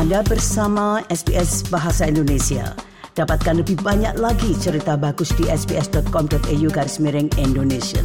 Anda 0.00 0.24
bersama 0.24 1.04
SBS 1.12 1.68
Bahasa 1.68 2.08
Indonesia. 2.08 2.72
Dapatkan 3.12 3.60
lebih 3.60 3.84
banyak 3.84 4.16
lagi 4.16 4.56
cerita 4.56 4.96
bagus 4.96 5.28
di 5.36 5.44
sbs.com.au 5.44 6.68
garis 6.72 6.96
miring 7.04 7.28
Indonesia. 7.36 8.00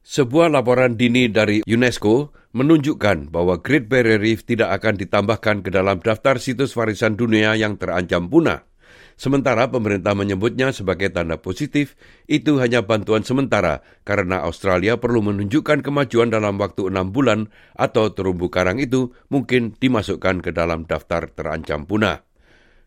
Sebuah 0.00 0.48
laporan 0.48 0.96
dini 0.96 1.28
dari 1.28 1.60
UNESCO 1.68 2.32
menunjukkan 2.56 3.28
bahwa 3.36 3.60
Great 3.60 3.92
Barrier 3.92 4.16
Reef 4.16 4.48
tidak 4.48 4.80
akan 4.80 4.96
ditambahkan 4.96 5.60
ke 5.60 5.68
dalam 5.68 6.00
daftar 6.00 6.40
situs 6.40 6.72
warisan 6.72 7.12
dunia 7.12 7.52
yang 7.52 7.76
terancam 7.76 8.32
punah. 8.32 8.71
Sementara 9.14 9.68
pemerintah 9.68 10.16
menyebutnya 10.16 10.72
sebagai 10.74 11.12
tanda 11.12 11.38
positif, 11.38 11.94
itu 12.26 12.58
hanya 12.58 12.82
bantuan 12.82 13.22
sementara 13.22 13.84
karena 14.02 14.42
Australia 14.42 14.98
perlu 14.98 15.22
menunjukkan 15.22 15.84
kemajuan 15.84 16.32
dalam 16.32 16.58
waktu 16.58 16.88
enam 16.88 17.12
bulan 17.12 17.52
atau 17.76 18.10
terumbu 18.10 18.48
karang 18.48 18.80
itu 18.80 19.12
mungkin 19.28 19.76
dimasukkan 19.76 20.40
ke 20.42 20.50
dalam 20.50 20.88
daftar 20.88 21.28
terancam 21.30 21.84
punah. 21.84 22.24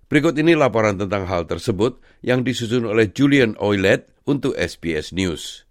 Berikut 0.05 0.37
ini 0.37 0.53
laporan 0.53 1.01
tentang 1.01 1.25
hal 1.25 1.49
tersebut 1.49 1.97
yang 2.21 2.45
disusun 2.45 2.85
oleh 2.85 3.09
Julian 3.09 3.57
Oilet 3.57 4.09
untuk 4.29 4.53
SBS 4.53 5.13
News. 5.13 5.65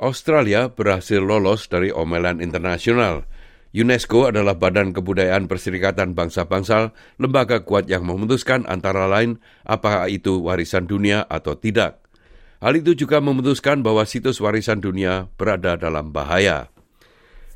Australia 0.00 0.72
berhasil 0.72 1.20
lolos 1.20 1.68
dari 1.68 1.92
omelan 1.92 2.40
internasional– 2.40 3.24
UNESCO 3.70 4.26
adalah 4.26 4.58
badan 4.58 4.90
kebudayaan 4.90 5.46
perserikatan 5.46 6.18
bangsa-bangsa, 6.18 6.90
lembaga 7.22 7.62
kuat 7.62 7.86
yang 7.86 8.02
memutuskan 8.02 8.66
antara 8.66 9.06
lain 9.06 9.38
apakah 9.62 10.10
itu 10.10 10.42
warisan 10.42 10.90
dunia 10.90 11.22
atau 11.30 11.54
tidak. 11.54 12.02
Hal 12.58 12.74
itu 12.76 12.98
juga 12.98 13.22
memutuskan 13.22 13.86
bahwa 13.86 14.02
situs 14.02 14.42
warisan 14.42 14.82
dunia 14.82 15.30
berada 15.38 15.78
dalam 15.78 16.10
bahaya. 16.10 16.68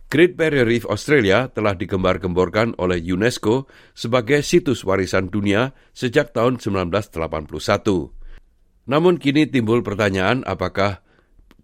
Great 0.07 0.39
Barrier 0.39 0.71
Reef 0.71 0.87
Australia 0.87 1.51
telah 1.51 1.75
digembar-gemborkan 1.75 2.79
oleh 2.79 3.03
UNESCO 3.03 3.67
sebagai 3.99 4.47
situs 4.47 4.87
warisan 4.87 5.35
dunia 5.35 5.75
sejak 5.91 6.31
tahun 6.31 6.63
1981. 6.63 7.19
Namun 8.87 9.19
kini 9.19 9.51
timbul 9.51 9.83
pertanyaan 9.83 10.47
apakah 10.47 11.03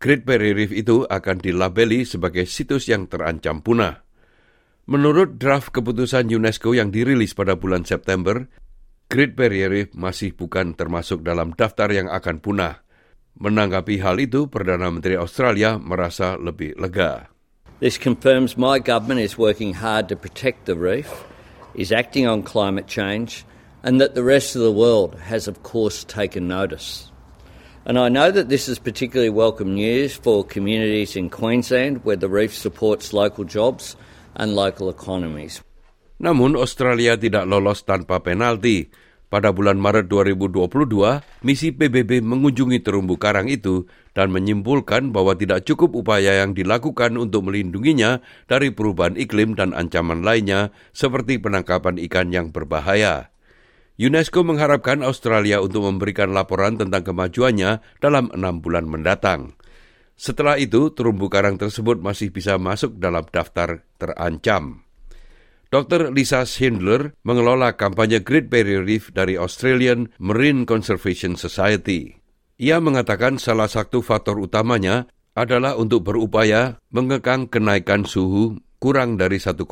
Great 0.02 0.26
Barrier 0.26 0.58
Reef 0.58 0.74
itu 0.74 1.06
akan 1.06 1.38
dilabeli 1.38 2.02
sebagai 2.02 2.50
situs 2.50 2.90
yang 2.90 3.06
terancam 3.06 3.62
punah. 3.62 4.09
Menurut 4.88 5.36
draft 5.36 5.74
keputusan 5.74 6.32
UNESCO 6.32 6.72
yang 6.72 6.88
dirilis 6.88 7.36
pada 7.36 7.58
bulan 7.58 7.84
September, 7.84 8.48
Great 9.10 9.34
Barrier 9.34 9.68
Reef 9.68 9.90
masih 9.92 10.32
bukan 10.32 10.72
termasuk 10.78 11.26
dalam 11.26 11.52
daftar 11.52 11.90
yang 11.90 12.06
akan 12.06 12.38
punah. 12.38 12.80
Menanggapi 13.36 13.98
hal 14.00 14.22
itu, 14.22 14.46
Perdana 14.46 14.88
Menteri 14.88 15.18
Australia 15.18 15.76
merasa 15.76 16.38
lebih 16.38 16.78
lega. 16.78 17.26
This 17.80 17.96
confirms 17.96 18.60
my 18.60 18.76
government 18.78 19.24
is 19.24 19.40
working 19.40 19.72
hard 19.72 20.12
to 20.12 20.16
protect 20.16 20.68
the 20.68 20.76
reef, 20.76 21.08
is 21.72 21.90
acting 21.90 22.28
on 22.28 22.44
climate 22.44 22.86
change, 22.86 23.48
and 23.82 24.00
that 24.00 24.14
the 24.14 24.22
rest 24.22 24.54
of 24.54 24.62
the 24.62 24.74
world 24.74 25.16
has, 25.26 25.48
of 25.48 25.64
course, 25.64 26.04
taken 26.04 26.46
notice. 26.46 27.10
And 27.88 27.98
I 27.98 28.12
know 28.12 28.30
that 28.30 28.52
this 28.52 28.68
is 28.68 28.78
particularly 28.78 29.32
welcome 29.32 29.74
news 29.74 30.14
for 30.14 30.44
communities 30.44 31.16
in 31.16 31.32
Queensland 31.32 32.04
where 32.04 32.20
the 32.20 32.28
reef 32.28 32.52
supports 32.52 33.16
local 33.16 33.44
jobs 33.44 33.96
and 34.36 34.54
local 34.54 34.92
economies. 34.92 35.64
Namun 36.20 36.54
Australia 36.54 37.16
tidak 37.16 37.48
lolos 37.48 37.82
tanpa 37.82 38.20
penalti. 38.20 38.92
Pada 39.30 39.54
bulan 39.54 39.78
Maret 39.78 40.10
2022, 40.10 40.66
misi 41.46 41.70
PBB 41.70 42.18
mengunjungi 42.18 42.82
terumbu 42.82 43.14
karang 43.14 43.46
itu 43.46 43.86
dan 44.10 44.34
menyimpulkan 44.34 45.14
bahwa 45.14 45.38
tidak 45.38 45.62
cukup 45.70 45.94
upaya 46.02 46.42
yang 46.42 46.50
dilakukan 46.50 47.14
untuk 47.14 47.46
melindunginya 47.46 48.18
dari 48.50 48.74
perubahan 48.74 49.14
iklim 49.14 49.54
dan 49.54 49.70
ancaman 49.70 50.26
lainnya 50.26 50.74
seperti 50.90 51.38
penangkapan 51.38 52.02
ikan 52.10 52.34
yang 52.34 52.50
berbahaya. 52.50 53.30
UNESCO 54.02 54.42
mengharapkan 54.42 55.06
Australia 55.06 55.62
untuk 55.62 55.86
memberikan 55.86 56.34
laporan 56.34 56.74
tentang 56.74 57.06
kemajuannya 57.06 57.84
dalam 58.02 58.34
enam 58.34 58.58
bulan 58.58 58.90
mendatang. 58.90 59.54
Setelah 60.20 60.60
itu, 60.60 60.92
terumbu 60.92 61.32
karang 61.32 61.56
tersebut 61.56 61.96
masih 61.96 62.28
bisa 62.28 62.60
masuk 62.60 63.00
dalam 63.00 63.24
daftar 63.32 63.88
terancam. 63.96 64.84
Dr. 65.72 66.12
Lisa 66.12 66.44
Schindler 66.44 67.16
mengelola 67.24 67.72
kampanye 67.80 68.20
Great 68.20 68.52
Barrier 68.52 68.84
Reef 68.84 69.16
dari 69.16 69.40
Australian 69.40 70.12
Marine 70.20 70.68
Conservation 70.68 71.40
Society. 71.40 72.20
Ia 72.60 72.84
mengatakan 72.84 73.40
salah 73.40 73.64
satu 73.64 74.04
faktor 74.04 74.36
utamanya 74.44 75.08
adalah 75.32 75.80
untuk 75.80 76.12
berupaya 76.12 76.76
mengekang 76.92 77.48
kenaikan 77.48 78.04
suhu 78.04 78.60
kurang 78.76 79.16
dari 79.16 79.40
1,5 79.40 79.64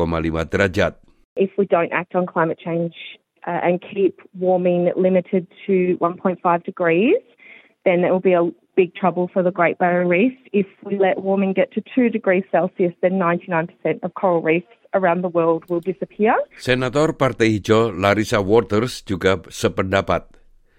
derajat. 0.49 0.97
If 1.37 1.53
we 1.61 1.69
don't 1.69 1.93
act 1.93 2.17
on 2.17 2.25
climate 2.25 2.57
change 2.57 2.97
uh, 3.45 3.61
and 3.61 3.85
keep 3.85 4.17
warming 4.33 4.89
limited 4.97 5.45
to 5.69 6.01
1.5 6.01 6.41
degrees, 6.65 7.21
then 7.85 8.01
it 8.01 8.09
will 8.09 8.25
be 8.25 8.33
a 8.33 8.49
big 8.79 8.95
trouble 8.95 9.27
for 9.35 9.43
the 9.43 9.51
Great 9.51 9.77
Barrier 9.83 10.07
Reef. 10.07 10.39
If 10.55 10.71
we 10.87 10.95
let 11.03 11.19
warming 11.19 11.53
get 11.53 11.75
to 11.75 11.83
2 11.99 12.15
degrees 12.15 12.47
Celsius, 12.55 12.95
then 13.03 13.19
99% 13.19 13.75
of 14.07 14.15
coral 14.15 14.41
reefs 14.41 14.71
around 14.95 15.27
the 15.27 15.35
world 15.35 15.67
will 15.69 15.83
disappear. 15.83 16.39
Senator 16.57 17.11
Partai 17.13 17.59
Hijau 17.59 17.91
Larissa 17.91 18.39
Waters 18.39 19.03
juga 19.03 19.43
sependapat. 19.51 20.31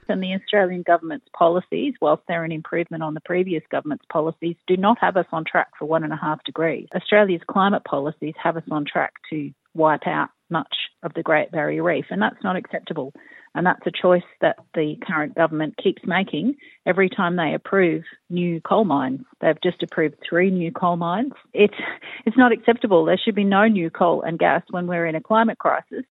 And 0.07 0.23
the 0.23 0.33
Australian 0.33 0.81
government's 0.87 1.27
policies, 1.37 1.93
whilst 1.99 2.23
they're 2.25 2.47
an 2.47 2.55
improvement 2.55 3.03
on 3.03 3.13
the 3.13 3.21
previous 3.21 3.61
government's 3.69 4.07
policies, 4.07 4.55
do 4.65 4.79
not 4.79 4.97
have 5.03 5.19
us 5.19 5.27
on 5.35 5.43
track 5.43 5.67
for 5.77 5.83
one 5.85 6.07
and 6.07 6.15
a 6.15 6.17
half 6.17 6.39
degrees. 6.47 6.87
Australia's 6.95 7.43
climate 7.51 7.83
policies 7.83 8.33
have 8.41 8.55
us 8.55 8.65
on 8.71 8.87
track 8.87 9.13
to 9.29 9.51
wipe 9.75 10.07
out 10.07 10.29
much 10.49 10.73
of 11.03 11.13
the 11.13 11.23
Great 11.23 11.51
Barrier 11.51 11.83
Reef, 11.83 12.05
and 12.09 12.21
that's 12.21 12.43
not 12.43 12.55
acceptable. 12.55 13.13
And 13.55 13.65
that's 13.65 13.81
a 13.85 13.91
choice 13.91 14.25
that 14.41 14.57
the 14.77 14.95
current 15.01 15.33
government 15.33 15.73
keeps 15.81 16.05
making 16.05 16.55
every 16.85 17.09
time 17.09 17.35
they 17.35 17.53
approve 17.57 18.03
new 18.29 18.61
coal 18.61 18.85
mines. 18.85 19.25
They've 19.41 19.57
just 19.63 19.81
approved 19.81 20.21
three 20.21 20.51
new 20.53 20.71
coal 20.71 20.97
mines. 20.97 21.33
It's, 21.53 21.73
it's 22.25 22.37
not 22.37 22.53
acceptable. 22.53 23.05
There 23.05 23.17
should 23.17 23.33
be 23.33 23.43
no 23.43 23.65
new 23.65 23.89
coal 23.89 24.21
and 24.21 24.37
gas 24.37 24.61
when 24.69 24.85
we're 24.85 25.07
in 25.09 25.17
a 25.17 25.21
climate 25.21 25.57
crisis. 25.57 26.05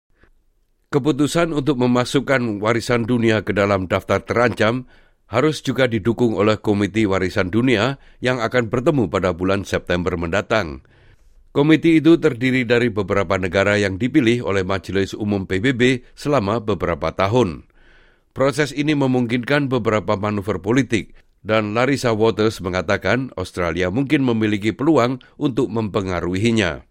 Keputusan 0.87 1.53
untuk 1.53 1.77
memasukkan 1.77 2.63
warisan 2.63 3.05
dunia 3.05 3.43
ke 3.43 3.53
dalam 3.53 3.85
daftar 3.85 4.23
terancam 4.23 4.87
harus 5.27 5.59
juga 5.59 5.85
didukung 5.85 6.39
oleh 6.39 6.57
Komite 6.63 7.03
Warisan 7.03 7.51
Dunia 7.51 7.99
yang 8.23 8.39
akan 8.39 8.71
bertemu 8.71 9.11
pada 9.11 9.35
bulan 9.35 9.67
September 9.67 10.15
mendatang. 10.15 10.87
Komiti 11.57 11.97
itu 11.97 12.21
terdiri 12.21 12.69
dari 12.69 12.93
beberapa 12.93 13.33
negara 13.41 13.81
yang 13.81 13.97
dipilih 13.97 14.45
oleh 14.45 14.61
Majelis 14.61 15.17
Umum 15.17 15.49
PBB 15.49 16.05
selama 16.13 16.61
beberapa 16.61 17.09
tahun. 17.09 17.65
Proses 18.29 18.69
ini 18.69 18.93
memungkinkan 18.93 19.65
beberapa 19.65 20.13
manuver 20.21 20.61
politik, 20.61 21.17
dan 21.41 21.73
Larissa 21.73 22.13
Waters 22.13 22.61
mengatakan 22.61 23.33
Australia 23.33 23.89
mungkin 23.89 24.21
memiliki 24.21 24.69
peluang 24.69 25.17
untuk 25.41 25.73
mempengaruhinya. 25.73 26.85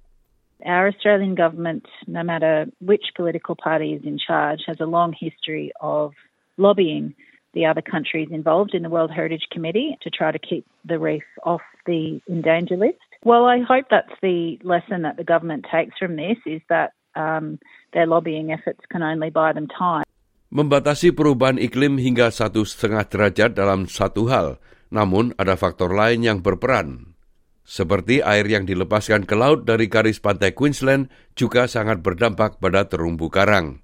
Our 0.66 0.90
Australian 0.90 1.38
government, 1.38 1.86
no 2.10 2.26
matter 2.26 2.66
which 2.82 3.14
political 3.14 3.54
party 3.54 3.94
is 3.94 4.02
in 4.02 4.18
charge, 4.18 4.66
has 4.66 4.82
a 4.82 4.90
long 4.90 5.14
history 5.14 5.70
of 5.78 6.10
lobbying 6.58 7.14
the 7.54 7.70
other 7.70 7.86
countries 7.86 8.34
involved 8.34 8.74
in 8.74 8.82
the 8.82 8.90
World 8.90 9.14
Heritage 9.14 9.46
Committee 9.54 9.94
to 10.02 10.10
try 10.10 10.34
to 10.34 10.42
keep 10.42 10.66
the 10.82 10.98
reef 10.98 11.22
off 11.46 11.62
the 11.86 12.18
endanger 12.26 12.74
list. 12.74 13.05
Well, 13.26 13.50
I 13.50 13.58
hope 13.58 13.90
that's 13.90 14.14
the 14.22 14.54
lesson 14.62 15.02
that 15.02 15.18
the 15.18 15.26
government 15.26 15.66
takes 15.66 15.98
from 15.98 16.14
this 16.14 16.38
is 16.46 16.62
that 16.70 16.94
um, 17.18 17.58
their 17.90 18.06
lobbying 18.06 18.54
efforts 18.54 18.86
can 18.86 19.02
only 19.02 19.34
buy 19.34 19.50
them 19.50 19.66
time. 19.66 20.06
Membatasi 20.54 21.10
perubahan 21.10 21.58
iklim 21.58 21.98
hingga 21.98 22.30
satu 22.30 22.62
setengah 22.62 23.02
derajat 23.10 23.58
dalam 23.58 23.90
satu 23.90 24.30
hal, 24.30 24.62
namun 24.94 25.34
ada 25.42 25.58
faktor 25.58 25.90
lain 25.90 26.22
yang 26.22 26.38
berperan. 26.38 27.18
Seperti 27.66 28.22
air 28.22 28.46
yang 28.46 28.62
dilepaskan 28.62 29.26
ke 29.26 29.34
laut 29.34 29.66
dari 29.66 29.90
garis 29.90 30.22
pantai 30.22 30.54
Queensland 30.54 31.10
juga 31.34 31.66
sangat 31.66 32.06
berdampak 32.06 32.62
pada 32.62 32.86
terumbu 32.86 33.26
karang. 33.26 33.82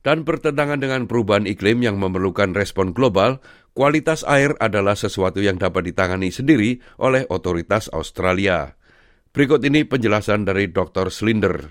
Dan 0.00 0.24
bertentangan 0.24 0.80
dengan 0.80 1.04
perubahan 1.04 1.44
iklim 1.44 1.84
yang 1.84 2.00
memerlukan 2.00 2.56
respon 2.56 2.96
global, 2.96 3.44
kualitas 3.76 4.24
air 4.24 4.56
adalah 4.56 4.96
sesuatu 4.96 5.44
yang 5.44 5.60
dapat 5.60 5.92
ditangani 5.92 6.32
sendiri 6.32 6.80
oleh 6.96 7.28
otoritas 7.28 7.92
Australia. 7.92 8.80
Berikut 9.36 9.60
ini 9.60 9.84
penjelasan 9.84 10.48
dari 10.48 10.72
Dr. 10.72 11.12
Slinder. 11.12 11.68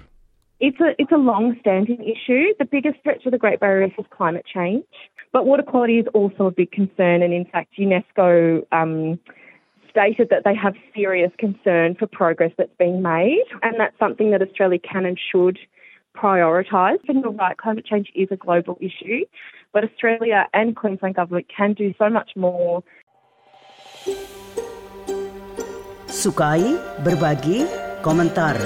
It's 0.62 0.78
a, 0.78 0.94
it's 1.02 1.12
a 1.12 1.18
long-standing 1.18 2.06
issue. 2.06 2.54
The 2.62 2.70
biggest 2.70 3.02
threat 3.02 3.24
to 3.24 3.32
the 3.32 3.42
Great 3.42 3.60
Barrier 3.60 3.88
Reef 3.88 3.98
is 3.98 4.06
climate 4.14 4.46
change, 4.46 4.86
but 5.34 5.48
water 5.50 5.64
quality 5.64 5.98
is 5.98 6.08
also 6.14 6.48
a 6.48 6.54
big 6.54 6.70
concern. 6.72 7.24
And 7.24 7.34
in 7.34 7.50
fact, 7.50 7.80
UNESCO 7.80 8.62
um, 8.72 9.18
stated 9.90 10.30
that 10.30 10.44
they 10.46 10.54
have 10.54 10.76
serious 10.94 11.32
concern 11.40 11.96
for 11.98 12.06
progress 12.06 12.52
that's 12.58 12.76
being 12.78 13.02
made, 13.02 13.48
and 13.64 13.80
that's 13.80 13.98
something 13.98 14.32
that 14.32 14.42
Australia 14.42 14.80
can 14.80 15.06
and 15.06 15.18
should 15.18 15.58
prioritise. 16.20 17.00
And 17.08 17.24
you're 17.24 17.32
right, 17.32 17.58
climate 17.58 17.86
change 17.86 18.12
is 18.16 18.28
a 18.32 18.36
global 18.36 18.78
issue, 18.82 19.24
but 19.74 19.84
Australia 19.84 20.48
and 20.54 20.76
Queensland 20.76 21.16
government 21.16 21.48
can 21.48 21.74
do 21.74 21.94
so 21.98 22.10
much 22.10 22.32
more. 22.36 22.84
Sukai, 26.10 26.76
berbagi, 27.06 27.64
komentar. 28.04 28.60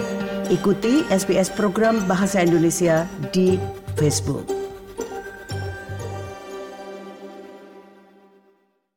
ikuti 0.49 1.05
SBS 1.09 1.49
program 1.53 2.03
Bahasa 2.09 2.41
Indonesia 2.45 3.09
di 3.33 3.57
Facebook. 3.97 4.52